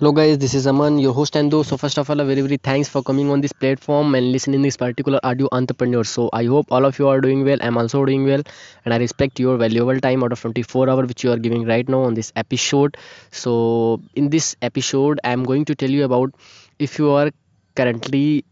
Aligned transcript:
Hello 0.00 0.12
guys, 0.12 0.38
this 0.38 0.54
is 0.54 0.66
Aman, 0.66 0.98
your 0.98 1.12
host 1.12 1.36
and 1.36 1.52
host. 1.52 1.68
So 1.68 1.76
first 1.76 1.98
of 1.98 2.08
all, 2.08 2.20
a 2.20 2.24
very 2.24 2.40
very 2.40 2.56
thanks 2.56 2.88
for 2.88 3.02
coming 3.02 3.28
on 3.30 3.42
this 3.42 3.52
platform 3.52 4.14
and 4.14 4.32
listening 4.32 4.62
this 4.62 4.78
particular 4.78 5.20
audio 5.22 5.46
entrepreneur. 5.52 6.04
So 6.04 6.30
I 6.32 6.46
hope 6.46 6.72
all 6.72 6.86
of 6.86 6.98
you 6.98 7.06
are 7.06 7.20
doing 7.20 7.44
well. 7.44 7.58
I'm 7.60 7.76
also 7.76 8.06
doing 8.06 8.24
well, 8.24 8.42
and 8.86 8.94
I 8.94 8.96
respect 8.96 9.38
your 9.38 9.58
valuable 9.58 10.00
time 10.00 10.24
out 10.24 10.32
of 10.32 10.40
24 10.40 10.88
hour 10.88 11.04
which 11.04 11.22
you 11.22 11.30
are 11.30 11.36
giving 11.36 11.66
right 11.66 11.86
now 11.86 12.00
on 12.04 12.14
this 12.14 12.32
episode. 12.34 12.96
So 13.30 14.00
in 14.14 14.30
this 14.30 14.56
episode, 14.62 15.20
I'm 15.22 15.44
going 15.44 15.66
to 15.66 15.74
tell 15.74 15.90
you 15.90 16.04
about 16.04 16.34
if 16.78 16.98
you 16.98 17.10
are 17.10 17.30
currently 17.74 18.46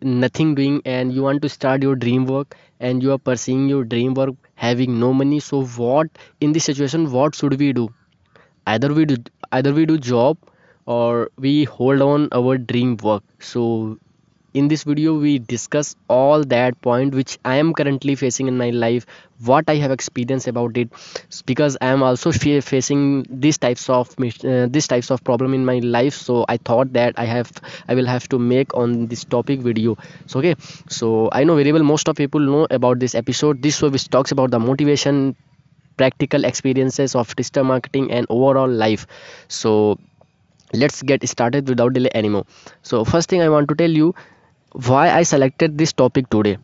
nothing 0.00 0.54
doing 0.54 0.80
and 0.84 1.12
you 1.12 1.24
want 1.24 1.42
to 1.42 1.48
start 1.48 1.82
your 1.82 1.96
dream 1.96 2.24
work 2.26 2.56
and 2.78 3.02
you 3.02 3.10
are 3.10 3.18
pursuing 3.18 3.68
your 3.68 3.82
dream 3.82 4.14
work 4.14 4.36
having 4.54 5.00
no 5.00 5.12
money. 5.12 5.40
So 5.40 5.64
what 5.64 6.06
in 6.40 6.52
this 6.52 6.66
situation, 6.66 7.10
what 7.10 7.34
should 7.34 7.58
we 7.58 7.72
do? 7.72 7.88
Either 8.64 8.94
we 8.94 9.06
do 9.06 9.16
either 9.50 9.72
we 9.72 9.84
do 9.84 9.98
job 9.98 10.38
or 10.96 11.30
we 11.38 11.64
hold 11.64 12.02
on 12.02 12.28
our 12.32 12.58
dream 12.58 12.96
work. 12.98 13.22
So 13.40 13.98
in 14.54 14.68
this 14.68 14.82
video 14.84 15.18
we 15.18 15.38
discuss 15.38 15.94
all 16.08 16.42
that 16.52 16.80
point 16.80 17.14
which 17.14 17.38
i 17.44 17.56
am 17.56 17.72
currently 17.74 18.14
facing 18.14 18.48
in 18.48 18.56
my 18.56 18.70
life 18.70 19.04
what 19.48 19.68
i 19.68 19.74
have 19.76 19.92
experienced 19.96 20.48
about 20.48 20.76
it 20.82 20.88
because 21.46 21.76
i 21.82 21.88
am 21.96 22.02
also 22.02 22.32
facing 22.32 23.26
these 23.44 23.58
types 23.58 23.88
of 23.90 24.14
uh, 24.20 24.66
these 24.76 24.88
types 24.88 25.10
of 25.10 25.22
problem 25.24 25.54
in 25.54 25.64
my 25.64 25.78
life. 25.80 26.14
So 26.14 26.44
i 26.48 26.56
thought 26.56 26.92
that 26.94 27.14
i 27.18 27.24
have 27.26 27.52
i 27.88 27.94
will 27.94 28.06
have 28.06 28.28
to 28.30 28.38
make 28.38 28.74
on 28.74 29.06
this 29.08 29.24
topic 29.24 29.60
video. 29.60 29.96
So 30.26 30.40
okay. 30.40 30.54
So 30.88 31.28
i 31.32 31.44
know 31.44 31.56
very 31.56 31.72
well 31.72 31.82
most 31.82 32.08
of 32.08 32.16
people 32.16 32.40
know 32.40 32.66
about 32.70 32.98
this 33.00 33.14
episode. 33.14 33.62
This 33.62 33.78
show 33.78 33.90
which 33.90 34.08
talks 34.08 34.32
about 34.32 34.50
the 34.50 34.58
motivation 34.58 35.36
practical 35.96 36.44
experiences 36.44 37.14
of 37.14 37.34
digital 37.36 37.64
marketing 37.64 38.10
and 38.12 38.26
overall 38.30 38.68
life. 38.68 39.06
So 39.48 39.98
let's 40.72 41.02
get 41.02 41.26
started 41.28 41.68
without 41.68 41.92
delay 41.92 42.10
anymore. 42.14 42.44
So 42.82 43.04
first 43.04 43.28
thing 43.30 43.42
i 43.42 43.48
want 43.48 43.68
to 43.68 43.74
tell 43.74 43.90
you 43.90 44.14
why 44.88 45.10
i 45.10 45.22
selected 45.22 45.78
this 45.78 45.92
topic 45.92 46.28
today 46.30 46.58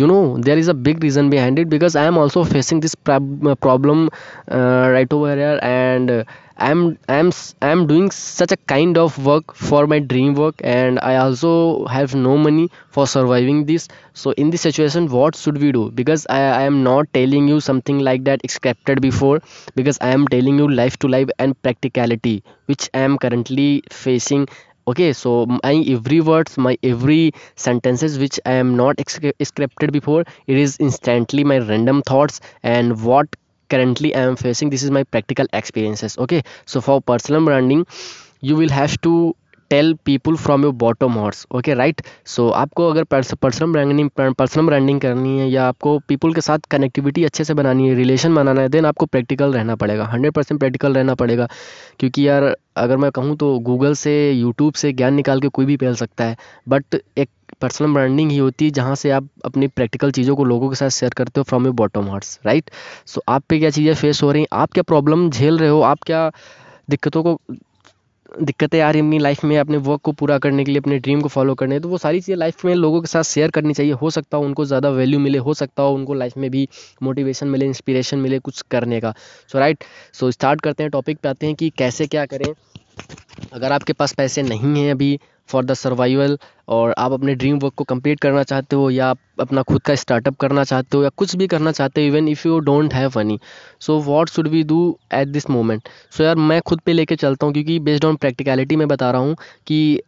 you 0.00 0.06
know 0.06 0.36
there 0.48 0.58
is 0.58 0.68
a 0.68 0.74
big 0.74 1.02
reason 1.02 1.30
behind 1.30 1.58
it 1.58 1.68
because 1.68 1.96
i 1.96 2.04
am 2.04 2.18
also 2.18 2.44
facing 2.54 2.80
this 2.80 2.94
prob- 2.94 3.60
problem 3.60 4.08
uh, 4.50 4.88
right 4.96 5.12
over 5.12 5.34
here 5.34 5.58
and 5.62 6.10
uh, 6.10 6.24
i'm 6.58 6.98
i'm 7.08 7.30
i'm 7.68 7.86
doing 7.86 8.10
such 8.10 8.52
a 8.52 8.56
kind 8.72 8.96
of 8.98 9.16
work 9.24 9.54
for 9.54 9.86
my 9.86 9.98
dream 9.98 10.34
work 10.34 10.54
and 10.64 10.98
i 11.02 11.16
also 11.16 11.52
have 11.86 12.14
no 12.14 12.36
money 12.38 12.70
for 12.90 13.06
surviving 13.06 13.66
this. 13.66 13.88
So 14.14 14.30
in 14.32 14.48
this 14.50 14.62
situation 14.62 15.08
what 15.08 15.36
should 15.36 15.58
we 15.60 15.70
do? 15.72 15.90
Because 15.90 16.26
i, 16.30 16.38
I 16.40 16.62
am 16.62 16.82
not 16.82 17.12
telling 17.12 17.46
you 17.48 17.60
something 17.60 17.98
like 17.98 18.24
that 18.24 18.42
scripted 18.44 19.00
before 19.02 19.40
because 19.74 19.98
i 20.00 20.08
am 20.08 20.26
telling 20.28 20.58
you 20.58 20.68
life 20.68 20.96
to 20.98 21.08
life 21.08 21.28
and 21.38 21.60
practicality 21.62 22.42
which 22.66 22.88
i 22.94 23.00
am 23.00 23.18
currently 23.18 23.82
facing 23.90 24.46
okay 24.90 25.12
so 25.12 25.30
my 25.46 25.72
every 25.94 26.20
words 26.28 26.56
my 26.66 26.72
every 26.90 27.32
sentences 27.64 28.18
which 28.22 28.38
i 28.46 28.52
am 28.62 28.76
not 28.80 28.96
scripted 29.48 29.92
before 29.96 30.20
it 30.46 30.58
is 30.64 30.76
instantly 30.86 31.44
my 31.52 31.58
random 31.70 32.02
thoughts 32.10 32.40
and 32.62 33.02
what 33.02 33.36
currently 33.68 34.14
i 34.14 34.20
am 34.20 34.36
facing. 34.36 34.70
This 34.70 34.82
is 34.84 34.90
my 34.92 35.02
practical 35.02 35.46
experiences 35.52 36.16
okay? 36.18 36.42
So 36.66 36.80
for 36.80 37.00
personal 37.00 37.44
branding 37.44 37.86
you 38.40 38.56
will 38.56 38.68
have 38.68 39.00
to 39.02 39.34
tell 39.70 39.92
people 40.04 40.36
from 40.36 40.62
your 40.62 40.72
bottom 40.74 41.12
horse 41.12 41.46
okay 41.54 41.74
right 41.74 42.00
so 42.26 42.48
आपको 42.56 42.88
अगर 42.90 43.04
personal 43.04 43.72
branding 43.72 44.10
personal 44.18 44.66
branding 44.66 45.00
करनी 45.00 45.38
है 45.38 45.48
या 45.50 45.66
आपको 45.68 45.98
people 46.08 46.34
के 46.34 46.40
साथ 46.40 46.58
connectivity 46.70 47.24
अच्छे 47.24 47.44
से 47.44 47.54
बनानी 47.54 47.88
है 47.88 47.94
रिलेशन 47.94 48.34
बनाना 48.34 48.60
है 48.60 48.68
देन 48.68 48.86
आपको 48.86 49.06
प्रैक्टिकल 49.06 49.52
रहना 49.52 49.76
पड़ेगा 49.76 50.04
हंड्रेड 50.06 50.32
परसेंट 50.32 50.60
प्रैक्टिकल 50.60 50.94
रहना 50.94 51.14
पड़ेगा। 51.14 51.48
क्योंकि 52.00 52.28
यार, 52.28 52.54
अगर 52.76 52.96
मैं 52.96 53.10
कहूँ 53.10 53.36
तो 53.36 53.58
गूगल 53.60 53.94
से 53.94 54.12
यूट्यूब 54.32 54.74
से 54.74 54.92
ज्ञान 54.92 55.14
निकाल 55.14 55.40
के 55.40 55.48
कोई 55.48 55.66
भी 55.66 55.76
फैल 55.76 55.94
सकता 55.94 56.24
है 56.24 56.36
बट 56.68 56.94
एक 57.18 57.28
पर्सनल 57.60 57.92
ब्रांडिंग 57.92 58.30
ही 58.30 58.38
होती 58.38 58.64
है 58.64 58.70
जहाँ 58.70 58.94
से 58.96 59.10
आप 59.10 59.28
अपनी 59.44 59.66
प्रैक्टिकल 59.68 60.10
चीज़ों 60.12 60.36
को 60.36 60.44
लोगों 60.44 60.68
के 60.70 60.76
साथ 60.76 60.88
शेयर 60.90 61.12
करते 61.16 61.40
हो 61.40 61.44
from 61.44 61.64
your 61.66 61.74
bottom 61.74 62.08
hearts 62.10 62.38
right 62.46 62.70
so 63.06 63.22
आप 63.28 63.42
पे 63.48 63.58
क्या 63.58 63.70
चीज़ें 63.70 63.94
फेस 63.94 64.22
हो 64.22 64.30
रही 64.32 64.42
हैं? 64.42 64.48
आप 64.52 64.72
क्या 64.72 64.82
प्रॉब्लम 64.82 65.28
झेल 65.30 65.58
रहे 65.58 65.68
हो? 65.68 65.80
आप 65.82 65.98
क्या 66.06 66.30
दिक्कतों 66.90 67.22
को 67.22 67.40
दिक्कतें 68.42 68.80
आ 68.80 68.90
रही 68.90 69.00
अपनी 69.00 69.18
लाइफ 69.18 69.44
में, 69.44 69.56
अपने 69.58 69.76
वर्क 69.78 70.00
को 70.00 70.12
पूरा 70.12 70.38
करने 70.38 70.64
के 70.64 70.70
लिए, 70.70 70.80
अपने 70.80 70.98
ड्रीम 70.98 71.20
को 71.20 71.28
फॉलो 71.28 71.54
करने। 71.54 71.78
तो 71.80 71.88
वो 71.88 71.98
सारी 71.98 72.20
चीज़ें 72.20 72.38
लाइफ 72.38 72.64
में 72.64 72.74
लोगों 72.74 73.00
के 73.00 73.06
साथ 73.06 73.22
शेयर 73.24 73.50
करनी 73.50 73.74
चाहिए। 73.74 73.92
हो 73.92 74.10
सकता 74.10 74.36
हो 74.36 74.44
उनको 74.44 74.64
ज़्यादा 74.64 74.90
वैल्यू 74.90 75.18
मिले, 75.18 75.38
हो 75.38 75.54
सकता 75.54 75.82
हो 75.82 75.94
उनको 75.94 76.14
लाइफ 76.14 76.36
में 76.36 76.50
भी 76.50 76.68
मोटिवेशन 77.02 77.48
मिले 77.48 77.66
इंस्पिरेशन 77.66 78.18
मिले 78.18 78.38
कुछ 78.38 78.62
करने 78.70 79.00
का। 79.00 79.14
सो 79.52 79.58
राइट 79.58 79.84
सो 80.14 80.30
स्टार्ट 80.30 80.60
करते 80.60 80.82
हैं 80.82 80.90
टॉपिक 80.90 81.18
पे 81.18 81.28
आते 81.28 81.46
हैं 81.46 81.54
कि 81.54 81.70
कैसे 81.78 82.06
क्या 82.06 82.26
करें। 82.26 82.52
अगर 83.52 83.72
आपके 83.72 83.92
पास 83.92 84.12
पैसे 84.12 84.42
नहीं 84.42 84.76
हैं 84.76 84.90
अभी 84.90 85.18
फॉर 85.48 85.64
द 85.64 85.74
सर्वाइवल 85.74 86.38
और 86.68 86.94
आप 86.98 87.12
अपने 87.12 87.34
ड्रीम 87.34 87.58
वर्क 87.58 87.74
को 87.74 87.84
कंप्लीट 87.84 88.20
करना 88.20 88.42
चाहते 88.42 88.76
हो 88.76 88.88
या 88.90 89.08
आप 89.08 89.18
अपना 89.40 89.62
खुद 89.62 89.82
का 89.82 89.94
स्टार्टअप 89.94 90.36
करना 90.36 90.64
चाहते 90.64 90.96
हो 90.96 91.02
या 91.02 91.08
कुछ 91.16 91.34
भी 91.36 91.46
करना 91.46 91.72
चाहते 91.72 92.00
हो 92.00 92.06
even 92.06 92.28
if 92.28 92.46
you 92.48 92.58
don't 92.60 92.94
have 92.94 93.12
money 93.16 93.38
so 93.80 93.98
what 94.00 94.28
should 94.28 94.48
we 94.48 94.62
do 94.62 94.80
at 95.14 95.28
this 95.28 95.48
moment 95.50 95.88
so 96.10 96.24
यार, 96.24 96.34
मैं 96.36 96.60
खुद 96.62 96.80
पे 96.80 96.92
लेके 96.92 97.16
चलता 97.16 97.46
हूँ 97.46 97.54
क्योंकि 97.54 97.78
बेस्ड 97.80 98.04
ऑन 98.04 98.16
प्रैक्टिकलिटी 98.16 98.76
मैं 98.76 98.88
बता 98.88 99.10
रहा 99.10 99.20
हूँ 99.20 99.36
कि 99.66 100.00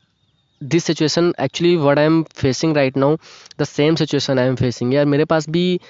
this 0.60 0.84
situation 0.84 1.32
actually 1.40 1.76
what 1.76 1.98
I 1.98 2.04
am 2.04 2.22
facing 2.36 2.76
right 2.76 2.96
now 2.96 3.16
the 3.60 3.64
same 3.64 3.94
situation 3.94 4.38
I 4.38 4.46
am 4.46 4.54
facing 4.56 4.94
यार, 4.94 5.04
मेरे 5.06 5.24
पास 5.24 5.48
भी 5.50 5.80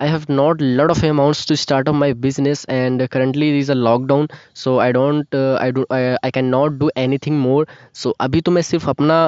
I 0.00 0.06
have 0.06 0.28
not 0.28 0.60
lot 0.60 0.90
of 0.90 1.02
amounts 1.04 1.44
to 1.46 1.56
start 1.56 1.88
up 1.88 1.94
my 1.94 2.12
business 2.12 2.64
and 2.64 3.08
currently 3.10 3.50
there 3.50 3.58
is 3.58 3.68
a 3.70 3.74
lockdown 3.74 4.30
so 4.54 4.80
I 4.80 4.90
don't 4.92 5.32
uh, 5.32 5.58
I 5.60 5.70
do 5.70 5.86
I, 5.90 6.18
I 6.22 6.30
cannot 6.30 6.78
do 6.78 6.90
anything 6.96 7.38
more 7.38 7.66
so 7.92 8.12
अभी 8.20 8.40
तो 8.40 8.50
मैं 8.50 8.62
सिर्फ 8.62 8.88
अपना 8.88 9.18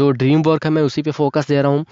जो 0.00 0.10
dream 0.22 0.42
work 0.42 0.64
है 0.64 0.70
मैं 0.70 0.82
उसी 0.82 1.02
पे 1.02 1.10
फोकस 1.20 1.48
दे 1.48 1.60
रहा 1.62 1.72
हूँ 1.72 1.84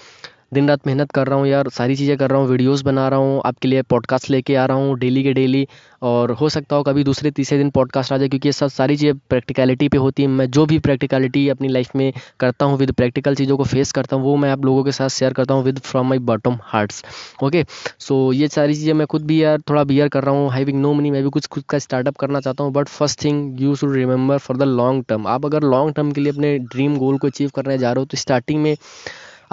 दिन 0.54 0.70
रात 0.70 0.88
मेहनत 0.88 1.12
कर 1.12 1.28
रहा 1.28 1.38
हूँ 1.40 1.48
यार, 1.48 1.70
सारी 1.70 1.96
चीज़ें 1.96 2.18
कर 2.18 2.30
रहा 2.30 2.40
हूँ, 2.40 2.48
वीडियोस 2.48 2.82
बना 2.82 3.08
रहा 3.10 3.20
हूँ, 3.20 3.42
आपके 3.46 3.68
लिए 3.68 3.82
पॉडकास्ट 3.84 4.30
लेके 4.30 4.56
आ 4.56 4.66
रहा 4.66 4.78
हूँ 4.78 4.98
डेली 5.00 5.24
के 5.24 5.34
डेली 5.34 5.68
और 6.02 6.32
हो 6.32 6.50
सकता 6.50 6.76
हो 6.76 6.84
कभी 6.84 7.04
दूसरे 7.04 7.32
तीसरे 7.32 7.58
दिन 7.58 7.70
पॉडकास्ट 7.70 8.14
आ 8.14 8.18
जाए, 8.18 8.28
क्योंकि 8.30 8.48
ये 8.48 8.54
सब 8.54 8.68
सारी 8.70 8.98
चीज़ें 8.98 9.18
प्रैक्टिकलिटी 9.30 9.88
पे 9.90 9.98
होती 9.98 10.24
है। 10.24 10.30
मैं 10.30 10.50
जो 10.52 10.66
भी 10.66 10.80
प्रैक्टिकलिटी 10.80 11.48
अपनी 11.50 11.68
लाइफ 11.68 11.96
में 11.96 12.12
करता 12.40 12.66
हूँ 12.66 12.78
विद 12.78 12.92
प्रैक्टिकल 12.94 13.36
चीज़ों 13.36 13.58
को 13.58 13.64
फेस 13.66 13.92
करता 13.92 14.16
हूँ, 14.16 14.24
वो 14.24 14.36
मैं 14.36 14.52
आप 14.52 14.66
लोगों 14.66 14.84
के 14.84 14.92
साथ 14.92 15.10
शेयर 15.10 15.34
करता 15.34 15.54
हूँ 15.54 15.64
with 15.64 15.80
from 15.82 16.10
my 16.10 16.20
bottom 16.24 16.58
hearts 16.64 17.04
okay 17.44 17.66
so 18.00 18.32
ये 18.34 18.48
सारी 18.50 18.74
चीज़ें 18.74 18.94
मैं 18.94 19.08
खुद 19.08 19.26
भी 19.26 19.42
यार 19.44 19.62
थोड़ा 19.70 19.84
बियर 19.84 20.08
कर 20.10 20.24
रहा 20.24 20.36
हूँ 20.36 20.52
हैविंग 20.54 20.82
नो 20.82 20.94
मनी 20.94 21.12
मैं 21.12 21.24
भी 21.24 21.30
कुछ 21.30 21.48
खुद 21.48 21.64
का 21.70 21.80
स्टार्टअप 21.80 22.18
करना 22.18 22.40
चाहता 22.40 22.64
हूँ 22.64 22.74
but 22.74 22.88
first 22.90 23.24
thing 23.24 23.62
you 23.62 23.76
should 23.76 23.94
remember 23.94 24.38
for 24.38 24.58
the 24.58 24.64
long 24.64 25.04
term 25.10 25.28
आप 25.28 25.46
अगर 25.46 25.64
लॉन्ग 25.66 25.96
टर्म 25.96 26.12
के 26.12 26.22
लिए 26.22 26.34
अपने 26.34 26.58
ड्रीम 26.74 26.98
गोल 26.98 27.18
को 27.18 27.28
अचीव 27.28 27.52
करने 27.56 27.78
जा 27.78 27.92
रहे 27.92 28.02
हो 28.02 28.06
तो 28.06 28.18
स्टार्टिंग 28.18 28.62
में 28.64 28.76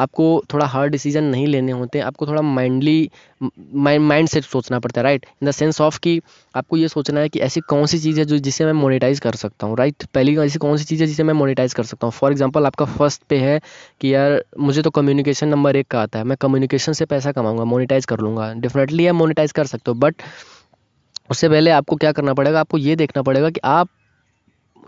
आपको 0.00 0.25
थोड़ा 0.53 0.66
हार्ड 0.66 0.93
डिसीज़न 0.93 1.25
नहीं 1.25 1.47
लेने 1.47 1.72
होते, 1.72 2.00
आपको 2.00 2.27
थोड़ा 2.27 2.43
माइंडली 2.43 3.11
माइंड 3.41 4.28
से 4.28 4.41
सोचना 4.43 4.78
पड़ता 4.78 5.00
है 5.00 5.05
right 5.05 5.27
in 5.43 5.49
the 5.49 5.53
sense 5.53 5.81
of 5.81 5.99
कि 6.03 6.21
आपको 6.55 6.77
ये 6.77 6.88
सोचना 6.88 7.21
है 7.21 7.28
कि 7.28 7.41
ऐसी 7.41 7.61
कौन 7.62 7.87
सी 7.87 7.99
चीज़ 7.99 8.19
है 8.21 8.25
जो, 8.25 8.39
जिसे 8.39 8.65
मैं 8.65 8.72
मोनेटाइज 8.75 9.21
कर 9.21 9.34
सकता 9.34 9.66
हूँ 9.66 9.77
राइट 9.78 10.05
पहली 10.15 10.37
ऐसी 10.41 10.59
कौन 10.59 10.77
सी 10.77 10.84
चीज़ 10.84 11.03
है 11.03 11.06
जिसे 11.06 11.22
मैं 11.22 11.34
मोनेटाइज 11.34 11.75
कर 11.75 11.84
सकता 11.84 12.06
हूँ? 12.06 12.12
फॉर 12.12 12.33
एग्ज़ाम्पल 12.33 12.66
आपका 12.66 12.84
फ़र्स्ट 12.87 13.22
पे 13.28 13.39
है 13.39 13.60
कि 14.00 14.15
यार, 14.15 14.43
मुझे 14.60 14.83
तो 14.83 14.91
कम्युनिकेशन 14.91 15.49
नंबर 15.49 15.77
एक 15.77 15.87
का 15.91 16.00
आता 16.03 16.19
है, 16.19 16.25
मैं 16.25 16.37
कम्युनिकेशन 16.41 16.93
से 16.93 17.05
पैसा 17.06 17.33
कमाऊँगा 17.33 17.65
मोनिटाइज 17.66 18.06
कर 18.06 18.21
लूँगा। 18.21 18.53
डेफिनेटली 18.56 19.06
आप 19.06 19.15
मोनिटाइज 19.15 19.53
कर 19.53 19.66
सकते 19.66 19.91
हो 19.91 19.94
बट 19.97 20.22
उससे 21.31 21.49
पहले 21.49 21.71
आपको 21.71 21.97
क्या 21.97 22.12
करना 22.12 22.34
पड़ेगा? 22.34 22.60
आपको 22.60 22.78
ये 22.78 22.97
देखना 22.97 23.22
पड़ेगा 23.22 23.50
कि 23.50 23.60
आप 23.66 23.89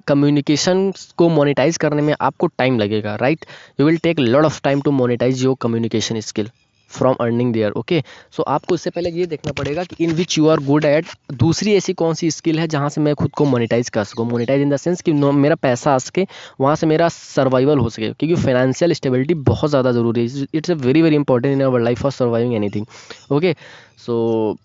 कम्युनिकेशन 0.09 0.91
को 1.19 1.29
मोनेटाइज 1.29 1.77
करने 1.77 2.03
में 2.03 2.15
आपको 2.21 2.47
टाइम 2.59 2.79
लगेगा 2.79 3.15
right 3.21 3.47
you 3.81 3.87
will 3.87 3.99
take 4.03 4.19
lot 4.21 4.45
of 4.45 4.61
time 4.65 4.81
to 4.81 4.91
monetize 4.91 5.45
your 5.45 5.57
communication 5.61 6.21
skill 6.23 6.51
from 6.91 7.15
earning 7.21 7.53
there 7.53 7.73
okay 7.73 8.03
so 8.37 8.43
आपको 8.53 8.75
इससे 8.75 8.91
पहले 8.91 9.11
ये 9.11 9.27
देखना 9.27 9.53
पड़ेगा 9.53 9.85
कि 9.85 9.97
in 10.05 10.11
which 10.15 10.37
you 10.39 10.49
are 10.49 10.61
good 10.65 10.85
at 10.85 11.07
दूसरी 11.33 11.75
ऐसी 11.75 11.93
कौन 11.93 12.15
सी 12.15 12.31
स्किल 12.31 12.59
है 12.59 12.67
जहाँ 12.69 12.89
से 12.89 13.01
मैं 13.01 13.15
खुद 13.15 13.31
को 13.37 13.45
मोनेटाइज 13.45 13.89
कर 13.89 14.05
सकूँ? 14.05 14.27
मोनेटाइज 14.31 14.63
इन 14.63 14.71
द 14.71 14.77
सेंस 14.77 15.01
कि 15.03 15.13
मेरा 15.13 15.55
पैसा 15.55 15.95
आ 15.95 15.99
सके, 15.99 16.27
वहाँ 16.61 16.75
से 16.77 16.87
मेरा 16.87 17.09
सर्वाइवल 17.09 17.79
हो 17.79 17.89
सके, 17.91 18.13
क्योंकि 18.13 18.35
फाइनेंशियल 18.43 18.93
स्टेबिलिटी 18.93 19.35
बहुत 19.49 19.71
ज़्यादा 19.71 19.93
ज़रूरी 19.93 20.27
है। 20.29 20.47
It's 20.55 20.71
a 20.71 20.75
very 20.77 21.03
very 21.03 21.17
important 21.17 21.53
in 21.53 21.63
our 21.65 21.81
life 21.81 22.03
for 22.03 22.13
surviving 22.13 22.55
anything 22.55 22.87
okay 23.33 23.55
so 24.07 24.57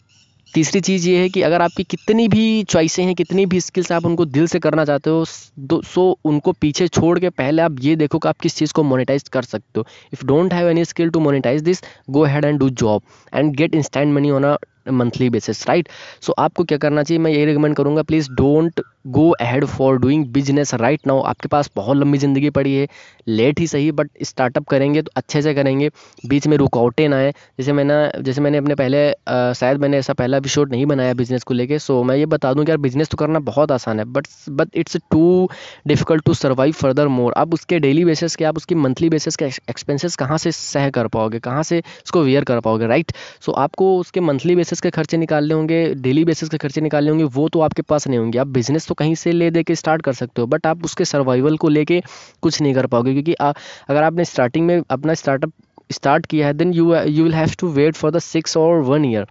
तीसरी 0.57 0.79
चीज़ 0.81 1.07
ये 1.09 1.17
है 1.17 1.27
कि 1.29 1.41
अगर 1.41 1.61
आपकी 1.61 1.83
कितनी 1.83 2.27
भी 2.27 2.63
चॉइसें 2.63 3.03
हैं, 3.03 3.13
कितनी 3.15 3.45
भी 3.45 3.59
स्किल्स 3.61 3.91
आप 3.91 4.05
उनको 4.05 4.25
दिल 4.25 4.47
से 4.47 4.59
करना 4.59 4.85
चाहते 4.85 5.09
हो, 5.09 5.25
दो, 5.59 5.81
सो 5.81 6.17
उनको 6.25 6.51
पीछे 6.51 6.87
छोड़ 6.87 7.17
के 7.19 7.29
पहले 7.31 7.61
आप 7.61 7.75
ये 7.81 7.95
देखो 7.95 8.19
कि 8.19 8.27
आप 8.29 8.39
किस 8.41 8.55
चीज़ 8.55 8.73
को 8.73 8.83
मोनेटाइज 8.83 9.27
कर 9.29 9.41
सकते 9.43 9.79
हो। 9.79 9.85
If 10.13 10.25
don't 10.25 10.53
have 10.53 10.69
any 10.69 10.85
skill 10.85 11.09
to 11.09 11.19
monetize 11.19 11.61
this 11.61 11.81
go 12.09 12.23
head 12.25 12.45
and 12.45 12.59
do 12.59 12.69
job 12.81 13.01
and 13.33 13.55
get 13.55 13.75
instant 13.75 14.13
money 14.13 14.31
on 14.31 14.43
a 14.43 14.55
monthly 14.89 15.29
basis 15.29 15.67
right 15.69 15.89
so 16.21 16.33
आपको 16.39 16.63
क्या 16.63 16.77
करना 16.77 17.03
चाहिए? 17.03 17.23
मैं 17.23 17.31
ये 17.31 17.45
रिकमेंड 17.45 17.75
करूँगा 17.75 18.03
please 18.03 18.29
don't 18.31 18.81
go 19.07 19.29
ahead 19.31 19.65
for 19.65 19.97
doing 19.99 20.25
business 20.33 20.73
right 20.75 21.07
now 21.07 21.21
आपके 21.23 21.47
पास 21.47 21.69
बहुत 21.75 21.97
लंबी 21.97 22.17
ज़िंदगी 22.17 22.49
पड़ी 22.49 22.73
है 22.75 22.87
लेट 23.27 23.59
ही 23.59 23.67
सही 23.67 23.91
बट 23.91 24.09
स्टार्टअप 24.23 24.65
करेंगे 24.69 25.01
तो 25.01 25.11
अच्छे 25.15 25.41
से 25.41 25.53
करेंगे। 25.53 25.89
बीच 26.25 26.47
में 26.47 26.55
रुकआउटे 26.57 27.07
ना 27.07 27.17
आए। 27.17 27.31
जैसे 27.59 27.73
मैंने 27.73 28.23
जैसे 28.23 28.41
मैंने 28.41 28.57
अपने 28.57 28.75
पहले 28.75 29.09
शायद 29.55 29.77
मैंने 29.81 29.97
ऐसा 29.97 30.13
पहला 30.13 30.37
एपिसोड 30.37 30.71
नहीं 30.71 30.85
बनाया 30.85 31.13
बिज़नेस 31.13 31.43
को 31.43 31.53
लेके 31.53 31.79
सो 31.79 32.01
मैं 32.03 32.15
ये 32.15 32.25
बता 32.27 32.53
दूँ 32.53 32.65
कि 32.65 32.71
यार 32.71 32.77
बिज़नेस 32.77 33.09
तो 33.09 33.17
करना 33.17 33.39
बहुत 33.41 33.71
आसान 33.71 33.99
है 33.99 34.05
but 34.07 34.27
but 34.49 34.75
it's 34.75 34.97
too 35.11 35.49
difficult 35.87 36.23
to 36.25 36.33
survive 36.33 36.73
further 36.73 37.07
more 37.09 37.33
आप 37.37 37.53
उसके 37.53 37.79
डेली 37.79 38.05
बेसिस 38.05 38.35
के, 38.35 38.45
आप 38.45 38.57
उसकी 38.57 38.75
मंथली 38.75 39.09
बेसिस 39.09 39.35
के 39.35 39.45
एक्सपेंसेस 39.45 40.15
कहाँ 40.15 40.37
से 40.37 40.51
सह 40.51 40.89
कर 40.89 41.07
पाओगे? 41.07 41.39
कहाँ 41.39 41.63
से 41.63 41.79
उसको 42.05 42.21
वेयर 42.23 42.43
कर 42.43 42.59
पाओगे 42.59 42.87
राइट 42.87 43.11
सो 43.41 43.51
आपको 43.57 43.97
उसके 43.99 44.19
मंथली 44.21 44.55
बेसिस 44.77 44.81
के 44.81 44.89
खर्चे 44.95 45.17
निकालने 45.17 45.53
होंगे 45.53 45.77
डेली 45.97 46.23
बेसिस 46.25 46.49
के 46.49 46.57
खर्चे 46.57 46.81
निकालने 46.81 47.09
होंगे 47.09 47.23
वो 47.33 47.47
तो 47.49 47.59
आपके 47.61 47.81
पास 47.81 48.07
नहीं 48.07 48.19
होंगे। 48.19 48.39
आप 48.39 48.47
बिज़नेस 48.47 48.87
तो 48.87 48.93
कहीं 48.93 49.15
से 49.15 49.31
ले 49.31 49.49
दे 49.51 49.63
के 49.63 49.75
स्टार्ट 49.75 50.01
कर 50.01 50.13
सकते 50.13 50.41
हो 50.41 50.47
बट 50.47 50.67
आप 50.67 50.83
उसके 50.85 51.05
सर्वाइवल 51.05 51.57
को 51.57 51.69
लेके 51.69 52.01
कुछ 52.41 52.61
नहीं 52.61 52.73
कर 52.73 52.85
पाओगे 52.87 53.13
क्योंकि 53.13 53.33
आ, 53.33 53.51
अगर 53.89 54.03
आपने 54.03 54.25
स्टार्टिंग 54.25 54.65
में 54.67 54.81
अपना 54.89 55.13
स्टार्टअप 55.13 55.51
स्टार्ट 55.91 56.25
किया 56.25 56.47
है 56.47 56.53
then 56.53 56.73
you 56.73 56.95
you 56.95 57.23
will 57.23 57.33
have 57.33 57.55
to 57.59 57.67
wait 57.71 57.95
for 57.95 58.11
the 58.11 58.19
six 58.19 58.57
और 58.57 58.81
one 58.83 59.05
year 59.05 59.25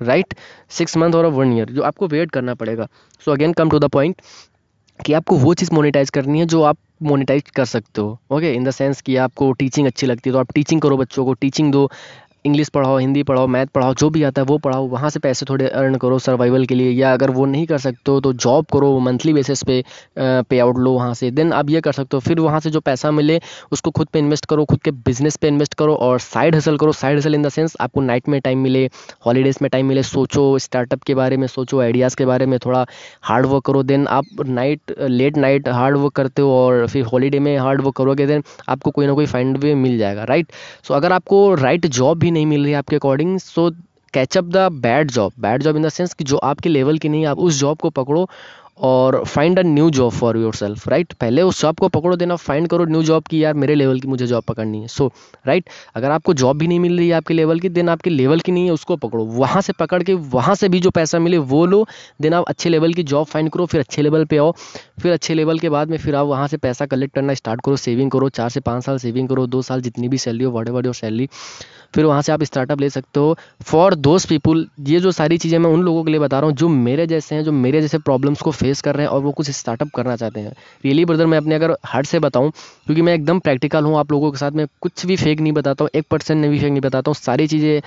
right 0.00 0.34
six 0.78 0.96
month 0.96 1.14
और 1.14 1.26
वन 1.34 1.52
ईयर 1.52 1.70
जो 1.70 1.82
आपको 1.82 2.06
वेट 2.08 2.30
करना 2.30 2.54
पड़ेगा। 2.54 2.88
So 3.22 3.32
again 3.32 3.52
come 3.52 3.70
to 3.70 3.78
the 3.78 3.90
point 3.92 4.16
कि 5.00 5.12
आपको 5.12 5.36
वो 5.36 5.54
चीज़ 5.54 5.74
मोनेटाइज 5.74 6.10
करनी 6.10 6.38
है 6.38 6.46
जो 6.46 6.62
आप 6.62 6.76
मोनेटाइज 7.02 7.50
कर 7.56 7.64
सकते 7.66 8.00
हो 8.00 8.18
ओके 8.32 8.52
इन 8.54 8.64
द 8.64 8.70
सेंस 8.72 9.00
कि 9.02 9.16
आपको 9.22 9.52
टीचिंग 9.52 9.86
अच्छी 9.86 10.06
लगती 10.06 10.30
है 10.30 10.32
तो 10.34 10.38
आप 10.40 10.52
टीचिंग 10.54 10.80
करो 10.80 10.96
बच्चों 10.96 11.24
को 11.24 11.32
टीचिंग 11.34 11.72
दो। 11.72 11.88
इंग्लिश 12.44 12.68
पढ़ाओ 12.68 12.96
हिंदी 12.98 13.22
पढ़ाओ 13.22 13.46
मैथ 13.46 13.66
पढ़ाओ, 13.74 13.94
जो 13.94 14.08
भी 14.10 14.22
आता 14.22 14.40
है 14.42 14.46
वो 14.46 14.56
पढ़ाओ, 14.58 14.86
वहाँ 14.88 15.10
से 15.10 15.20
पैसे 15.20 15.46
थोड़े 15.50 15.68
अर्न 15.68 15.96
करो 15.98 16.18
सर्वाइवल 16.18 16.64
के 16.66 16.74
लिए, 16.74 16.90
या 16.92 17.12
अगर 17.12 17.30
वो 17.30 17.44
नहीं 17.46 17.66
कर 17.66 17.78
सकते 17.78 18.10
हो 18.10 18.20
तो 18.20 18.32
जॉब 18.34 18.66
करो 18.72 18.98
मंथली 19.00 19.32
बेसिस 19.32 19.62
पे 19.62 19.82
पे 20.18 20.58
आउट 20.60 20.78
लो 20.78 20.92
वहाँ 20.92 21.14
से 21.14 21.30
देन 21.30 21.52
आप 21.52 21.70
ये 21.70 21.80
कर 21.80 21.92
सकते 21.92 22.16
हो। 22.16 22.20
फिर 22.20 22.40
वहाँ 22.40 22.60
से 22.60 22.70
जो 22.70 22.80
पैसा 22.80 23.10
मिले, 23.10 23.40
उसको 23.72 23.90
खुद 23.90 24.08
पे 24.12 24.18
इन्वेस्ट 24.18 24.46
करो, 24.46 24.64
खुद 24.64 24.82
के 24.84 24.90
बिज़नेस 24.90 25.36
पे 25.36 25.48
इन्वेस्ट 25.48 25.74
करो 25.74 25.94
और 25.96 26.18
साइड 26.20 26.54
हसल 26.56 26.76
करो। 26.78 26.92
Side 26.94 27.18
hustle 27.18 27.34
in 27.34 27.42
the 27.42 27.48
sense 27.48 27.76
आपको 27.80 28.00
नाइट 28.00 28.28
में 28.28 28.40
टाइम 28.40 28.58
मिले 28.58 28.84
हॉलीडेज़ 29.26 29.58
में 29.62 29.68
टाइम 29.70 29.86
मिले, 29.86 30.02
सोचो 30.02 30.58
स्टार्टअप 30.58 31.02
के 31.02 31.14
बारे 31.14 31.36
में, 31.36 31.46
सोचो 31.46 31.80
आइडियाज़ 31.80 32.16
के 32.16 32.26
बारे 32.26 32.46
में, 32.46 32.58
थोड़ा 32.66 32.84
हार्ड 33.22 33.46
वर्क 33.46 33.64
करो 33.66 33.82
देन 33.84 34.06
आप 34.08 34.44
night 34.46 34.94
late 35.00 35.36
night 35.36 35.68
hard 35.70 35.96
work 35.96 36.12
करते 36.16 36.42
हो 36.42 36.52
और 36.58 36.86
फिर 36.88 37.04
हॉलीडे 37.06 37.38
में 37.40 37.56
हार्ड 37.58 37.80
वर्क 37.82 37.96
करोगे 37.96 38.26
देन 38.26 38.42
आपको 38.68 38.90
कोई 38.90 39.06
ना 39.06 39.12
कोई 39.14 39.26
फाइंड 39.26 39.58
वे 39.58 39.74
मिल 39.76 39.98
जाएगा 39.98 40.24
राइट 40.24 40.52
सो 40.88 40.94
अगर 40.94 41.12
आपको 41.12 41.42
राइट 41.54 41.86
जॉब 41.88 42.18
भी 42.18 42.30
नहीं 42.34 42.46
मिल 42.46 42.62
रही 42.62 42.72
है 42.72 42.78
आपके 42.78 42.96
according 42.96 43.38
so 43.38 43.70
catch up 44.14 44.44
the 44.46 44.68
bad 44.82 45.10
job 45.10 45.32
bad 45.40 45.62
job 45.62 45.76
in 45.76 45.82
the 45.82 45.88
sense 45.88 46.14
कि 46.14 46.24
जो 46.24 46.36
आपके 46.44 46.68
लेवल 46.68 46.98
की 46.98 47.08
नहीं 47.08 47.26
आप 47.26 47.38
उस 47.38 47.58
जॉब 47.60 47.78
को 47.78 47.90
पकड़ो 47.90 48.28
और 48.78 49.22
find 49.24 49.58
a 49.58 49.62
new 49.62 49.88
job 49.90 50.12
for 50.12 50.36
yourself 50.54 50.88
right 50.88 51.12
पहले 51.12 51.42
उस 51.42 51.60
जॉब 51.62 51.76
को 51.78 51.88
पकड़ो 51.88 52.16
देना 52.16 52.36
फाइंड 52.36 52.68
करो 52.68 52.84
न्यू 52.84 53.02
जॉब 53.02 53.22
की 53.22 53.42
यार 53.44 53.54
मेरे 53.54 53.74
लेवल 53.74 54.00
की 54.00 54.08
मुझे 54.08 54.26
जॉब 54.26 54.44
पकड़नी 54.44 54.80
है। 54.80 54.88
So 54.88 55.04
so, 55.04 55.10
right 55.46 55.64
right? 55.64 55.96
अगर 55.96 56.10
आपको 56.10 56.34
जॉब 56.34 56.58
भी 56.58 56.66
नहीं 56.68 56.80
मिल 56.80 56.96
रही 56.98 57.08
है 57.08 57.14
आपके 57.14 57.34
लेवल 57.34 57.60
की 57.60 57.68
देन 57.68 57.88
आपके 57.88 58.10
लेवल 58.10 58.40
की 58.40 58.52
नहीं 58.52 58.64
है 58.64 58.72
उसको 58.72 58.96
पकड़ो। 58.96 59.24
वहाँ 59.24 59.62
से 59.62 59.72
पकड़ 59.72 60.02
के 60.02 60.14
वहाँ 60.14 60.54
से 60.54 60.68
भी 60.68 60.80
जो 60.80 60.90
पैसा 60.90 61.18
मिले 61.18 61.38
वो 61.38 61.64
लो। 61.66 61.84
देन 62.22 62.34
आप 62.34 62.44
अच्छे 62.48 62.70
लेवल 62.70 62.94
की 62.94 63.02
जॉब 63.02 63.26
फाइंड 63.26 63.50
करो 63.50 63.66
फिर 63.66 63.80
अच्छे 63.80 64.02
लेवल 64.02 64.24
पर 64.24 64.38
आओ। 64.38 64.52
फिर 65.02 65.12
अच्छे 65.12 65.34
लेवल 65.34 65.58
के 65.58 65.68
बाद 65.68 65.90
में 65.90 65.96
फिर 65.98 66.14
आप 66.14 66.26
वहाँ 66.26 66.48
से 66.48 66.56
पैसा 66.56 66.86
कलेक्ट 66.86 67.14
करना 67.14 67.34
स्टार्ट 67.34 67.60
करो 67.64 67.76
सेविंग 67.76 68.10
करो 68.10 68.28
चार 68.30 68.48
से 68.48 68.60
पाँच 68.60 68.84
साल 68.84 68.98
सेविंग 68.98 69.28
करो 69.28 69.46
दो 69.46 69.62
साल 69.62 69.80
जितनी 69.82 70.08
भी 70.08 70.18
सैलरी 70.18 70.44
हो 70.44 70.50
वट 70.50 70.68
एवर 70.68 70.84
योर 70.84 70.94
सैलरी 70.94 71.28
फिर 71.94 72.04
वहाँ 72.04 72.22
से 72.22 72.32
आप 72.32 72.42
स्टार्टअप 72.42 72.80
ले 72.80 72.88
सकते 72.90 73.20
हो। 73.20 73.36
फॉर 73.62 73.94
दोज 73.94 74.24
पीपुल 74.26 74.66
ये 74.80 75.00
जो 75.00 75.10
सारी 75.12 75.36
चीज़ें 75.38 75.58
मैं 75.58 75.70
उन 75.70 75.82
लोगों 75.82 76.02
के 76.04 76.10
लिए 76.10 76.20
बता 76.20 76.38
रहा 76.40 76.48
हूँ 76.48 76.56
जो 76.56 76.68
मेरे 76.68 77.06
जैसे 77.06 77.34
हैं 77.34 77.44
जो 77.44 77.52
मेरे 77.52 77.80
जैसे 77.80 77.98
प्रॉब्लम्स 77.98 78.40
को 78.42 78.50
फेस 78.64 78.80
कर 78.80 78.96
रहे 78.96 79.06
हैं 79.06 79.12
और 79.12 79.20
वो 79.22 79.32
कुछ 79.32 79.50
स्टार्टअप 79.52 79.90
करना 79.96 80.16
चाहते 80.16 80.40
हैं। 80.40 80.52
रियली 80.84 81.04
ब्रदर 81.04 81.26
मैं 81.26 81.38
अपने 81.38 81.54
अगर 81.54 81.76
हार्ट 81.86 82.06
से 82.06 82.18
बताऊँ, 82.20 82.50
क्योंकि 82.86 83.02
मैं 83.02 83.14
एकदम 83.14 83.38
प्रैक्टिकल 83.40 83.84
हूँ, 83.84 83.98
आप 83.98 84.12
लोगों 84.12 84.30
के 84.30 84.38
साथ 84.38 84.50
में 84.52 84.66
कुछ 84.82 85.06
भी 85.06 85.16
फेक 85.16 85.40
नहीं 85.40 85.52
बताता 85.52 85.84
हूँ, 85.84 85.90
एक 85.94 86.06
परसेंट 86.10 86.46
भी 86.46 86.58
फेक 86.58 86.70
नहीं 86.70 86.80
बताता 86.82 87.10
हूँ, 87.10 87.14
सारी 87.16 87.46
चीज़ें 87.46 87.80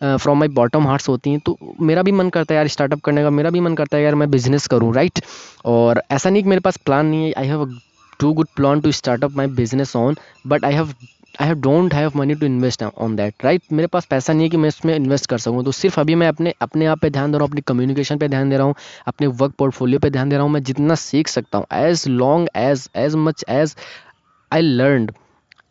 फ्रॉम 0.00 0.38
माई 0.38 0.48
बॉटम 0.50 0.86
हार्ट्स 0.86 1.08
होती 1.08 1.30
हैं। 1.30 1.40
तो 1.40 1.56
मेरा 1.80 2.02
भी 2.02 2.12
मन 2.12 2.28
करता 2.30 2.54
है 2.54 2.56
यार 2.56 2.68
स्टार्टअप 2.68 3.00
करने 3.00 3.22
का, 3.22 3.30
मेरा 3.30 3.50
भी 3.50 3.60
मन 3.60 3.74
करता 3.74 3.96
है 3.96 4.02
यार 4.02 4.14
मैं 4.14 4.30
बिज़नेस 4.30 4.66
करूँ 4.66 4.92
राइट 4.94 5.20
और 5.64 6.02
ऐसा 6.10 6.30
नहीं 6.30 6.42
कि 6.42 6.48
मेरे 6.48 6.60
पास 6.60 6.76
प्लान 6.76 7.06
नहीं 7.06 7.24
है 7.24 7.32
I 7.38 7.46
have 7.46 7.78
to 8.20 8.32
good 8.32 8.48
plan 8.56 8.80
to 8.80 8.92
startup 8.92 9.36
my 9.36 9.46
business 9.56 9.94
on 9.96 10.16
but 10.46 10.64
I 10.64 10.74
have 10.74 10.92
I 11.40 11.46
have 11.48 11.60
don't 11.60 11.94
have 11.94 12.12
money 12.16 12.34
to 12.34 12.46
invest 12.46 12.82
on 12.82 13.14
that 13.16 13.44
right 13.44 13.62
मेरे 13.72 13.86
पास 13.86 14.06
पैसा 14.06 14.32
नहीं 14.32 14.42
है 14.42 14.48
कि 14.50 14.56
मैं 14.56 14.68
इसमें 14.68 14.94
इन्वेस्ट 14.94 15.26
कर 15.30 15.38
सकूँ। 15.38 15.64
तो 15.64 15.72
सिर्फ़ 15.72 15.98
अभी 16.00 16.14
मैं 16.14 16.28
अपने 16.28 16.54
अपने 16.62 16.86
आप 16.86 16.98
पे 17.00 17.10
ध्यान 17.10 17.32
दे 17.32 17.38
रहा 17.38 17.44
हूँ, 17.44 17.50
अपनी 17.50 17.60
कम्युनिकेशन 17.60 18.18
पे 18.18 18.28
ध्यान 18.28 18.50
दे 18.50 18.56
रहा 18.56 18.66
हूँ, 18.66 18.74
अपने 19.06 19.26
वर्क 19.26 19.54
पोर्टफोलियो 19.58 19.98
पे 19.98 20.10
ध्यान 20.10 20.28
दे 20.28 20.36
रहा 20.36 20.44
हूँ, 20.44 20.52
मैं 20.52 20.62
जितना 20.62 20.94
सीख 20.94 21.28
सकता 21.28 21.58
हूँ। 21.58 21.66
As 21.72 22.06
long 22.08 22.48
as 22.56 22.88
as 22.96 23.14
much 23.16 23.44
as 23.48 23.74
I 24.52 24.60
learn 24.60 25.08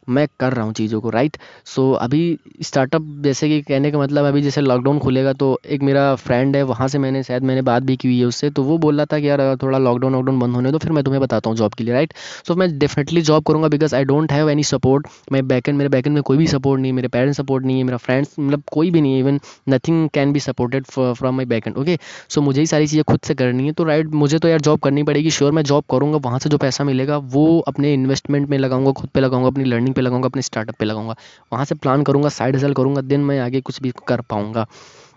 मैं 0.08 0.28
कर 0.40 0.54
रहा 0.54 0.66
हूँ 0.66 0.74
चीज़ों 0.74 1.02
को 1.02 1.10
राइट 1.10 1.38
सो 1.66 1.82
so, 1.84 2.02
अभी 2.02 2.38
स्टार्टअप 2.62 3.02
जैसे 3.22 3.50
कि 3.50 3.62
कहने 3.62 3.92
का 3.92 4.00
मतलब 4.00 4.26
अभी 4.26 4.42
जैसे 4.42 4.62
लॉकडाउन 4.62 5.00
खुलेगा 5.00 5.34
तो 5.34 5.60
एक 5.68 5.82
मेरा 5.82 6.04
फ्रेंड 6.18 6.56
है 6.56 6.64
वहाँ 6.64 6.88
से 6.88 7.00
मैंने 7.00 7.24
शायद 7.24 7.44
मैंने 7.44 7.62
बात 7.62 7.84
भी 7.84 7.96
की 7.96 8.08
हुई 8.08 8.20
है 8.20 8.26
उससे 8.26 8.50
तो 8.50 8.64
वो 8.64 8.78
बोल 8.78 8.98
रहा 8.98 9.06
था 9.06 9.20
कि 9.20 9.30
यार 9.30 9.40
अगर 9.40 9.58
थोड़ा 9.58 9.78
लॉकडाउन 9.78 10.16
वॉकडाउन 10.16 10.40
बंद 10.40 10.56
होने 10.56 10.72
तो 10.72 10.78
फिर 10.78 10.92
मैं 10.92 11.04
तुम्हें 11.04 11.22
बताता 11.22 11.50
हूँ 11.50 11.58
जॉब 11.58 11.74
के 11.74 11.84
लिए 11.84 11.94
राइट 11.94 12.14
सो 12.14 12.54
so, 12.54 12.60
मैं 12.60 12.78
डेफिनेटली 12.80 13.22
जॉब 13.22 13.44
करूँगा 13.44 13.68
because 13.68 13.96
I 13.96 14.04
don't 14.06 14.32
have 14.32 14.50
any 14.50 14.64
support 14.66 15.08
मैं 15.32 15.48
बैकेंड 15.48 15.78
मेरे 15.78 15.90
बैकेंड 15.90 16.14
में 16.16 16.24
कोई 16.24 16.38
भी 16.38 16.48
सपोर्ट 16.48 16.82
नहीं 16.82 16.94
मेरे 16.94 17.08
पेरेंट्स 17.10 17.38
सपोर्ट 17.38 17.66
नहीं 17.66 17.78
है 17.78 17.84
मेरा 17.84 17.98
फ्रेंड्स 18.00 18.36
मतलब 18.40 18.64
कोई 18.72 18.92
भी 18.92 19.02
नहीं 19.02 19.14
है 19.14 19.20
even 19.20 19.40
nothing 19.70 20.08
can 20.14 20.32
be 20.32 20.40
supported 20.42 20.86
from 20.88 21.36
my 21.36 21.46
backend 21.48 21.78
okay 21.78 21.98
so 22.30 22.42
मुझे 22.42 22.60
ही 22.60 22.66
सारी 22.68 22.88
चीज़ें 22.88 23.04
खुद 23.04 23.20
से 23.24 23.34
करनी 23.36 23.66
है 23.66 23.72
तो 23.74 23.84
राइट 23.84 24.14
मुझे 24.16 24.40
तो 24.40 24.48
यार 24.48 24.62
जॉब 24.62 24.80
करनी 24.80 25.04
पड़ेगी 25.04 25.30
श्योर 25.32 25.52
मैं 25.52 25.64
जॉब 25.64 25.84
करूँगा 25.92 26.18
वहाँ 26.24 26.40
से 26.40 26.50
जो 26.50 26.58
पैसा 26.58 26.84
मिलेगा 26.84 27.18
वो 27.32 27.46
अपने 27.68 27.94
इन्वेस्टमेंट 27.94 28.50
में 28.50 28.58
लगाऊँगा 28.58 28.92
खुद 28.94 29.10
पे 29.10 29.20
लगाऊँगा 29.20 29.48
अपनी 29.48 29.64
लर्निंग 29.66 29.91
पे 29.94 30.02
लगाऊँगा, 30.02 30.28
अपने 30.28 30.42
स्टार्टअप 30.42 30.76
पे 30.76 30.86
लगाऊँगा। 30.86 31.16
वहाँ 31.54 31.66
से 31.66 31.76
प्लान 31.76 32.04
करूँगा 32.04 32.30
साइड 32.30 32.56
हसल 32.56 32.74
करूँगा, 32.74 33.02
देन 33.02 33.22
मैं 33.22 33.40
आगे 33.40 33.62
कुछ 33.62 33.82
भी 33.82 33.94
कर 34.08 34.22
पाऊँगा। 34.22 34.68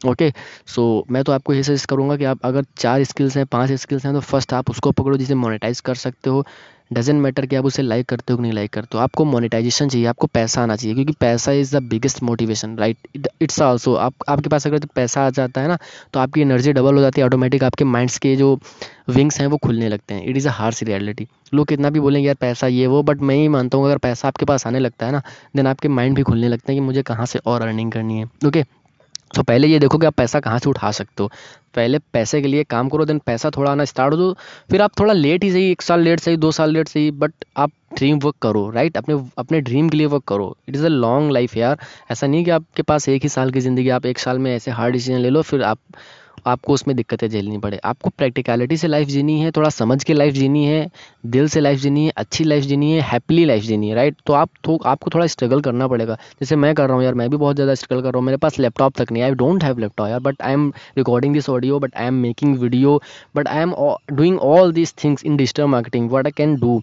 ओके 0.04 0.30
सो 0.66 0.82
मैं 1.10 1.22
तो 1.24 1.32
आपको 1.32 1.54
ये 1.54 1.62
सजेस्ट 1.62 1.86
करूँगा 1.88 2.16
कि 2.16 2.24
आप 2.24 2.40
अगर 2.44 2.64
चार 2.78 3.04
स्किल्स 3.04 3.36
हैं, 3.36 3.46
पाँच 3.46 3.72
स्किल्स 3.72 4.04
हैं 4.04 4.14
तो 4.14 4.20
फ़र्स्ट 4.22 4.52
आप 4.54 4.70
उसको 4.70 4.90
पकड़ो 4.92 5.16
जिसे 5.16 5.34
मोनेटाइज 5.36 5.80
कर 5.80 5.94
सकते 5.96 6.30
हो। 6.30 6.44
डजेंट 6.92 7.20
मैटर 7.20 7.46
कि 7.46 7.56
आप 7.56 7.64
उसे 7.64 7.82
लाइक 7.82 8.06
करते 8.08 8.32
हो 8.32 8.36
कि 8.36 8.42
नहीं 8.42 8.52
लाइक 8.52 8.72
करते 8.72 8.96
हो, 8.96 9.02
आपको 9.02 9.24
मोनेटाइजेशन 9.24 9.88
चाहिए, 9.88 10.06
आपको 10.06 10.26
पैसा 10.26 10.62
आना 10.62 10.76
चाहिए, 10.76 10.94
क्योंकि 10.94 11.12
पैसा 11.20 11.52
is 11.52 11.76
the 11.76 11.82
biggest 11.84 12.22
motivation 12.22 12.76
right 12.78 13.28
it's 13.42 13.60
also 13.62 13.94
आप, 13.96 14.14
आपके 14.28 14.48
पास 14.48 14.66
अगर 14.66 14.86
पैसा 14.94 15.24
आ 15.26 15.30
जाता 15.30 15.60
है 15.60 15.68
ना 15.68 15.78
तो 16.14 16.20
आपकी 16.20 16.40
एनर्जी 16.40 16.72
डबल 16.72 16.94
हो 16.94 17.00
जाती 17.00 17.20
है 17.20 17.26
ऑटोमेटिक 17.26 17.64
आपके 17.64 17.84
माइंड्स 17.86 18.18
के 18.18 18.34
जो 18.36 18.58
विंग्स 19.08 19.40
हैं, 19.40 19.46
वो 19.46 19.56
खुलने 19.58 19.88
लगते 19.88 20.14
हैं। 20.14 20.24
It 20.24 20.36
is 20.36 20.48
a 20.48 20.52
harsh 20.52 20.82
reality 20.82 21.26
लोग 21.54 21.66
कितना 21.68 21.90
भी 21.90 22.00
बोलेंगे, 22.00 22.26
यार 22.26 22.36
पैसा 22.40 22.66
ये 22.68 22.86
वो 22.86 23.02
बट 23.02 23.20
मैं 23.22 23.36
ही 23.36 23.48
मानता 23.48 23.78
हूँ, 23.78 23.86
अगर 23.86 23.98
पैसा 23.98 24.28
आपके 24.28 24.44
पास 24.44 24.66
आने 24.66 24.78
लगता 24.78 25.06
है 25.06 25.12
ना 25.12 25.22
देन 25.56 25.66
आपके 25.66 25.88
माइंड 25.90 26.16
भी 26.16 26.22
खुलने 26.22 26.48
लगते 26.48 26.72
हैं 26.72 26.80
कि 26.80 26.86
मुझे 26.86 27.02
कहाँ 27.02 27.26
से 27.26 27.38
और 27.46 27.62
अर्निंग 27.62 27.92
करनी 27.92 28.18
है। 28.18 28.30
ओके 28.46 28.64
तो 29.36 29.42
पहले 29.42 29.68
ये 29.68 29.78
देखो 29.78 29.98
कि 29.98 30.06
आप 30.06 30.14
पैसा 30.14 30.40
कहाँ 30.40 30.58
से 30.58 30.68
उठा 30.70 30.90
सकते 30.92 31.22
हो। 31.22 31.30
पहले 31.74 31.98
पैसे 32.12 32.40
के 32.42 32.48
लिए 32.48 32.64
काम 32.64 32.88
करो 32.88 33.04
देन 33.04 33.18
पैसा 33.26 33.50
थोड़ा 33.50 33.70
आना 33.70 33.84
स्टार्ट 33.84 34.12
हो 34.12 34.18
दो 34.18 34.32
फिर 34.70 34.82
आप 34.82 34.98
थोड़ा 35.00 35.12
लेट 35.12 35.44
ही 35.44 35.50
सही, 35.52 35.70
एक 35.70 35.82
साल 35.82 36.00
लेट 36.00 36.20
सही, 36.20 36.36
दो 36.36 36.50
साल 36.52 36.72
लेट 36.72 36.88
सही 36.88 37.10
बट 37.12 37.32
आप 37.56 37.70
ड्रीम 37.96 38.18
वर्क 38.18 38.34
करो 38.42 38.68
राइट 38.70 38.96
अपने 38.96 39.14
अपने 39.38 39.60
ड्रीम 39.60 39.88
के 39.88 39.96
लिए 39.96 40.06
वर्क 40.06 40.24
करो। 40.28 40.56
It 40.68 40.76
is 40.76 40.84
a 40.86 40.88
long 40.88 41.32
life 41.32 41.56
यार। 41.56 41.78
ऐसा 42.10 42.26
नहीं 42.26 42.44
कि 42.44 42.50
आपके 42.50 42.82
पास 42.82 43.08
एक 43.08 43.22
ही 43.22 43.28
साल 43.28 43.50
की 43.50 43.60
ज़िंदगी, 43.60 43.88
आप 43.88 44.06
एक 44.06 44.18
साल 44.18 44.38
में 44.38 44.54
ऐसे 44.54 44.70
हार्ड 44.70 44.92
डिसीज़न 44.92 45.18
ले 45.18 45.30
लो, 45.30 45.42
फिर 45.42 45.62
आप 45.62 45.78
आपको 46.46 46.72
उसमें 46.72 46.94
दिक्कतें 46.96 47.28
झेलनी 47.28 47.58
पड़े। 47.58 47.78
आपको 47.84 48.10
प्रैक्टिकलिटी 48.10 48.76
से 48.76 48.88
लाइफ 48.88 49.08
जीनी 49.08 49.38
है, 49.40 49.50
थोड़ा 49.50 49.68
समझ 49.70 50.02
के 50.04 50.14
लाइफ 50.14 50.34
जीनी 50.34 50.64
है, 50.64 50.90
दिल 51.26 51.48
से 51.48 51.60
लाइफ 51.60 51.78
जीनी 51.80 52.04
है, 52.04 52.12
अच्छी 52.16 52.44
लाइफ 52.44 52.64
जीनी 52.64 52.92
है 52.92 53.00
हैप्पीली 53.02 53.44
लाइफ 53.44 53.62
जीनी 53.62 53.88
है 53.88 53.94
राइट 53.94 54.16
तो 54.26 54.32
आप 54.32 54.50
तो 54.64 54.76
आपको 54.86 55.10
थोड़ा 55.14 55.26
स्ट्रगल 55.26 55.60
करना 55.60 55.88
पड़ेगा। 55.88 56.14
जैसे 56.40 56.56
मैं 56.56 56.74
कर 56.74 56.86
रहा 56.86 56.96
हूँ 56.96 57.04
यार, 57.04 57.14
मैं 57.14 57.28
भी 57.30 57.36
बहुत 57.36 57.56
ज़्यादा 57.56 57.74
स्ट्रगल 57.74 58.02
कर 58.02 58.08
रहा 58.08 58.18
हूँ। 58.18 58.26
मेरे 58.26 58.38
पास 58.38 58.58
लैपटॉप 58.58 58.96
तक 58.96 59.12
नहीं 59.12 59.22
आई 59.22 59.34
डोंट 59.34 59.64
हैव 59.64 59.78
लैपटॉप 59.78 60.08
यार 60.08 60.20
but 60.20 60.42
I 60.42 60.52
am 60.52 60.72
recording 60.98 61.34
this 61.34 61.48
audio 61.50 61.78
but 61.78 61.96
I 61.96 62.06
am 62.06 62.14
making 62.22 62.56
video 62.58 63.00
but 63.36 63.48
I 63.48 63.62
am 63.62 63.74
doing 64.12 64.38
all 64.40 64.72
this 64.72 64.94
things 65.04 65.24
in 65.24 65.36
digital 65.36 65.64
marketing 65.68 66.10
what 66.10 66.26
I 66.26 66.32
can 66.36 66.56
do 66.56 66.82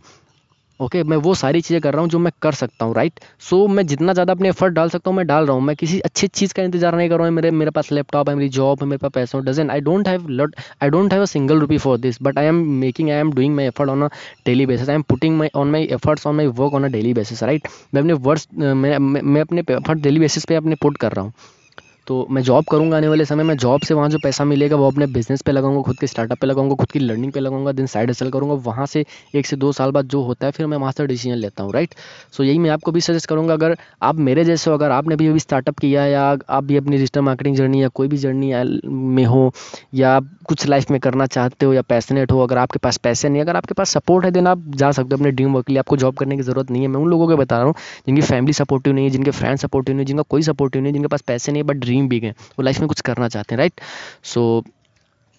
okay 0.82 0.98
okay, 0.98 1.10
मैं 1.10 1.18
वो 1.18 1.34
सारी 1.36 1.60
चीज़ें 1.62 1.82
कर 1.82 1.94
रहा 1.94 2.02
हूँ 2.02 2.10
जो 2.10 2.20
मैं 2.20 2.32
कर 2.42 2.54
सकता 2.54 2.86
हूँ 2.86 2.94
राइट 2.96 3.20
सो 3.50 3.68
मैं 3.68 3.86
जितना 3.88 4.14
ज़्यादा 4.14 4.34
अपने 4.34 4.50
एफर्ट 4.50 4.74
डाल 4.74 4.90
सकता 4.90 5.10
हूँ 5.10 5.16
मैं 5.18 5.26
डाल 5.28 5.46
रहा 5.46 5.56
हूँ। 5.56 5.64
मैं 5.64 5.76
किसी 5.76 6.00
अच्छी 6.00 6.28
चीज़ 6.30 6.54
का 6.54 6.64
इंतज़ार 6.64 6.96
नहीं 6.96 7.10
कर 7.10 7.18
रहा 7.18 7.28
हूँ। 7.28 7.36
मेरे 7.36 7.52
मेरे 7.52 7.72
पास 7.72 7.92
लैपटॉप 7.92 8.30
है 8.30 8.36
मेरी 8.36 8.50
जॉब 8.50 8.82
है 8.82 8.88
मेरे 8.88 8.98
पास 8.98 9.12
पैसा 9.16 9.40
doesn't 9.42 9.70
I 9.72 9.82
don't 9.82 10.08
have 10.08 10.28
lot 10.30 10.56
I 10.84 10.90
don't 10.90 11.14
have 11.14 11.22
a 11.22 11.26
single 11.26 11.60
rupee 11.60 11.78
for 11.78 11.98
this 11.98 12.22
but 12.24 12.38
I 12.40 12.46
am 12.46 12.64
making 12.80 13.10
I 13.10 13.18
am 13.18 13.34
doing 13.34 13.56
my 13.56 13.66
effort 13.66 13.90
on 13.90 14.02
a 14.02 14.08
daily 14.46 14.66
basis 14.66 14.90
I 14.90 14.96
am 14.96 15.02
putting 15.10 15.38
my 15.38 15.50
on 15.56 15.72
my 15.72 15.88
efforts 15.92 16.28
on 16.28 16.36
my 16.36 16.48
work 16.60 16.74
on 16.74 16.84
a 16.84 16.92
daily 16.92 17.14
basis 17.14 17.44
right 17.44 17.68
मैं 17.94 18.02
अपने 18.02 18.14
words 18.14 18.48
मैं, 18.56 18.98
मैं 18.98 19.42
अपने 19.42 19.64
effort 19.70 20.00
daily 20.00 20.20
basis 20.20 20.46
पे 20.46 20.56
अपने 20.56 20.76
put 20.82 20.98
कर 20.98 21.12
रहा 21.12 21.26
हूँ। 21.26 21.34
तो 22.08 22.25
मैं 22.31 22.41
जॉब 22.41 22.65
करूँगा 22.72 22.98
आने 22.98 23.08
वाले 23.08 23.25
समय 23.25 23.43
में 23.43 23.55
जॉब 23.58 23.81
से 23.81 23.93
वहाँ 23.93 24.10
जो 24.10 24.17
पैसा 24.24 24.43
मिलेगा, 24.46 24.75
वो 24.75 24.88
अपने 24.88 25.05
बिज़नेस 25.08 25.41
पे 25.41 25.51
लगाऊँगा, 25.51 25.81
खुद 25.81 26.00
के 26.00 26.08
स्टार्टअप 26.08 26.39
पे 26.41 26.48
लगाऊँगा, 26.48 26.75
खुद 26.75 26.91
की 26.91 27.00
लर्निंग 27.00 27.31
पे 27.31 27.39
लगाऊँगा 27.39 27.72
दिन 27.72 27.86
साइड 27.86 28.10
हसल 28.10 28.29
करूँगा, 28.29 28.53
वहाँ 28.65 28.86
से 28.86 29.05
एक 29.36 29.46
से 29.46 29.55
दो 29.55 29.72
साल 29.72 29.91
बाद 29.91 30.08
जो 30.08 30.22
होता 30.24 30.46
है, 30.46 30.51
फिर 30.51 30.67
मैं 30.67 30.77
वहाँ 30.77 30.91
से 30.91 31.05
डिसीज़न 31.08 31.36
लेता 31.36 31.63
हूँ 31.63 31.74
राइट 31.74 31.96
सो 32.34 32.43
यही 32.43 32.60
मैं 32.60 32.70
आपको 32.70 32.91
भी 32.91 33.01
सजेस्ट 33.01 33.29
करूँगा, 33.29 33.53
अगर 33.53 33.75
आप 34.03 34.15
मेरे 34.20 34.46
जैसे 34.46 34.70
हो, 34.70 34.77
अगर 34.77 34.91
आपने 34.91 35.15
भी 35.15 35.27
अभी 35.27 35.39
स्टार्टअप 35.39 35.79
किया 35.79 36.05
या 36.05 36.24
आप 36.50 36.63
भी 36.63 36.77
अपनी 36.77 36.98
डिजिटल 36.98 37.22
मार्केटिंग 37.22 37.55
जर्नी 37.55 37.84
या 37.84 37.88
कोई 37.88 38.08
भी 38.08 38.17
जर्नी 38.17 38.53
में 38.88 39.24
हो, 39.25 39.51
या 39.93 40.20
कुछ 40.48 40.67
लाइफ 40.67 40.91
में 40.91 41.00
करना 41.00 41.25
चाहते 41.25 41.65
हो, 41.65 41.74
या 41.74 41.81
पैसनेट 41.81 42.31
हो, 42.31 42.39
अगर 42.43 42.58
आपके 42.58 42.79
पास 42.79 42.98
पैसे 42.98 43.29
नहीं 43.29 43.41
अगर 43.41 43.55
आपके 43.55 43.74
पास 43.74 43.89
सपोर्ट 43.89 44.25
है 44.25 44.31
देन 44.31 44.48
आप 44.48 44.63
जा 44.75 44.91
सकते 44.91 45.10
हो 45.12 45.17
अपने 45.17 45.31
ड्रीम 45.31 45.53
वर्क 45.53 45.65
के 45.65 45.74
लिए, 45.74 45.79
आपको 45.79 45.98
जॉब 45.98 46.15
करने 46.17 46.36
की 46.38 46.43
ज़रूरत 46.43 46.72
नहीं 46.72 46.81
है। 46.81 46.88
मैं 46.88 47.00
उन 47.01 47.10
लोगों 47.10 47.27
को 47.27 47.38
बता 47.38 47.58
रहा 47.58 47.65
हूँ, 47.65 47.74
जिनकी 48.08 48.22
फैमिली 48.22 48.53
सपोर्टिव 48.53 48.93
नहीं 48.93 49.05
है, 49.05 49.12
जिनके 49.12 49.31
फ्रेंड 49.31 49.58
सपोर्टिव 49.58 49.96
नहीं 49.96 50.03
है, 50.03 50.08
जिनका 50.08 50.24
कोई 50.29 50.41
सपोर्टिव 50.41 50.81
नहीं 50.81 50.91
है, 50.91 50.93
जिनके 50.93 51.08
पास 51.08 51.22
पैसे 51.22 51.51
नहीं 51.51 51.62
है 51.63 51.67
बट 51.67 51.77
ड्रीम 51.91 52.07
बिग 52.10 52.24
हैं, 52.24 52.36
वो 52.60 52.63
लाइफ 52.63 52.79
में 52.79 52.88
कुछ 52.88 53.01
करना 53.10 53.29
चाहते 53.29 53.55
हैं 53.55 53.60
राइट 53.60 53.81
सो 54.33 54.63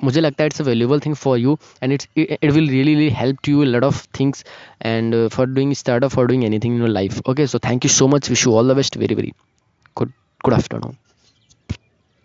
मुझे 0.00 0.20
लगता 0.20 0.42
है 0.42 0.46
it's 0.46 0.60
a 0.60 0.64
valuable 0.64 1.00
thing 1.00 1.14
for 1.16 1.38
you 1.38 1.56
and 1.82 1.92
it's 1.92 2.08
it 2.16 2.50
will 2.50 2.68
really 2.70 3.08
help 3.18 3.48
you 3.48 3.62
lot 3.64 3.84
of 3.84 4.06
things 4.20 4.44
and 4.82 5.14
for 5.28 5.46
doing 5.48 5.72
start 5.74 6.04
for 6.14 6.26
doing 6.26 6.44
anything 6.44 6.74
in 6.74 6.80
your 6.80 6.88
life 6.88 7.20
okay 7.30 7.46
so 7.46 7.58
thank 7.66 7.84
you 7.84 7.90
so 7.90 8.08
much 8.08 8.30
wish 8.30 8.46
you 8.46 8.54
all 8.54 8.72
the 8.72 8.76
best 8.76 8.96
very 8.96 9.14
very 9.14 9.32
good 9.96 10.12
good 10.44 10.54
afternoon 10.54 10.96